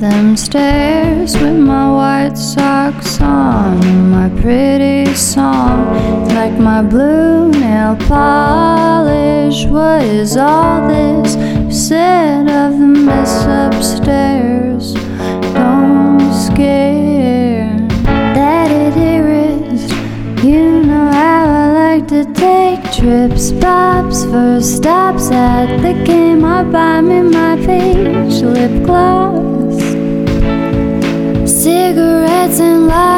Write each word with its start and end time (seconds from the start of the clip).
them 0.00 0.34
stairs 0.34 1.36
with 1.36 1.58
my 1.58 1.92
white 1.92 2.34
socks 2.34 3.20
on, 3.20 4.10
my 4.10 4.30
pretty 4.40 5.04
song, 5.14 5.92
like 6.28 6.58
my 6.58 6.80
blue 6.80 7.50
nail 7.50 7.94
polish. 8.08 9.66
What 9.66 10.02
is 10.02 10.38
all 10.38 10.88
this 10.88 11.34
said 11.68 12.48
of 12.48 12.78
the 12.78 12.86
mess 12.86 13.44
upstairs? 13.44 14.94
Don't 15.52 16.32
scare 16.32 17.76
that 18.34 18.70
it. 18.70 18.90
You 20.42 20.80
know 20.82 21.10
how 21.12 21.44
I 21.46 21.72
like 21.72 22.08
to 22.08 22.24
take 22.32 22.82
trips, 22.90 23.48
stops, 23.48 24.24
first 24.24 24.76
stops 24.76 25.30
at 25.30 25.76
the 25.82 25.92
game. 26.04 26.42
I 26.42 26.62
buy 26.62 27.02
me 27.02 27.20
my 27.20 27.49
cigarettes 32.50 32.60
and 32.60 33.09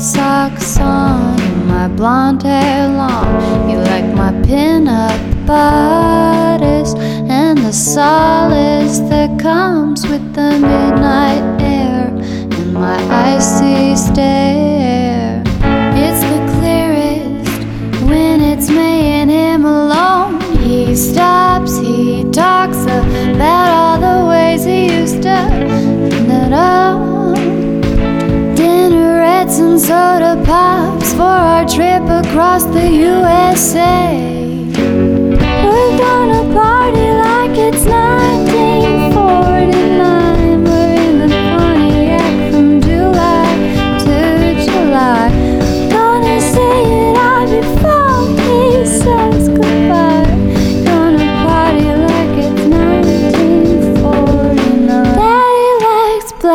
socks 0.00 0.78
on, 0.78 1.66
my 1.66 1.88
blonde 1.88 2.42
hair 2.42 2.88
long. 2.88 3.68
You 3.70 3.78
like 3.78 4.04
my 4.14 4.32
pin-up 4.42 5.20
bodice 5.46 6.94
and 6.94 7.58
the 7.58 7.72
solace 7.72 9.00
that 9.10 9.40
comes 9.40 10.06
with 10.06 10.34
the 10.34 10.52
midnight 10.52 11.47
soda 29.78 30.40
pops 30.44 31.12
for 31.12 31.22
our 31.22 31.64
trip 31.64 32.02
across 32.08 32.64
the 32.64 32.90
USA. 32.90 34.17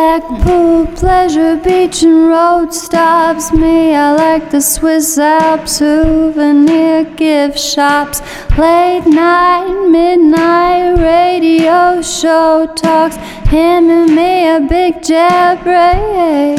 Blackpool, 0.00 0.86
Pleasure 0.96 1.56
Beach, 1.56 2.02
and 2.02 2.28
road 2.28 2.72
stops. 2.72 3.52
Me, 3.52 3.94
I 3.94 4.12
like 4.12 4.50
the 4.50 4.62
Swiss 4.62 5.18
Alps, 5.18 5.76
souvenir 5.76 7.04
gift 7.04 7.58
shops. 7.58 8.22
Late 8.56 9.04
night, 9.04 9.68
midnight 9.90 10.96
radio 10.96 12.00
show 12.00 12.66
talks. 12.74 13.16
Him 13.52 13.90
and 13.90 14.16
me, 14.16 14.48
a 14.48 14.60
big 14.60 15.02
jet 15.02 15.62
break. 15.62 16.56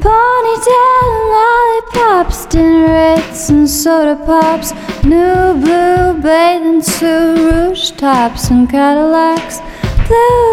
Ponytail 0.00 1.02
and 1.12 1.26
lollipops, 1.36 2.46
dinerettes 2.46 3.50
and 3.50 3.68
soda 3.68 4.16
pops, 4.24 4.72
new 5.04 5.52
blue 5.62 6.14
bathing 6.22 6.80
suit, 6.80 7.36
rouge 7.46 7.90
tops 7.90 8.48
and 8.48 8.70
Cadillacs, 8.70 9.60
blue 10.08 10.47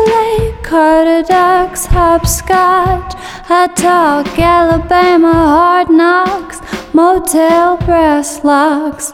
Carter 0.65 1.21
ducks, 1.21 1.85
hopscotch, 1.85 3.13
hot 3.45 3.77
talk, 3.77 4.39
Alabama 4.39 5.31
hard 5.31 5.91
knocks, 5.91 6.59
motel 6.91 7.77
brass 7.77 8.43
locks. 8.43 9.13